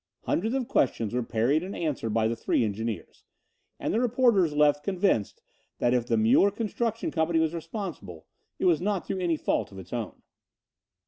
[0.23, 3.23] Hundreds of questions were parried and answered by the three engineers,
[3.79, 5.43] and the reporters left convinced
[5.77, 8.25] that if the Muller Construction Company was responsible,
[8.57, 10.23] it was not through any fault of its own.